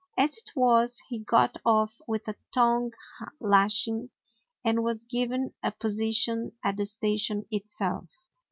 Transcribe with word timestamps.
As 0.17 0.39
it 0.39 0.53
was 0.55 0.99
he 1.09 1.19
got 1.19 1.57
off 1.63 2.01
with 2.07 2.27
a 2.27 2.33
tongue 2.51 2.91
lashing 3.39 4.09
and 4.65 4.81
was 4.83 5.03
given 5.03 5.53
a 5.61 5.71
po 5.71 5.89
sition 5.89 6.53
at 6.63 6.77
the 6.77 6.87
station 6.87 7.45
itself. 7.51 8.09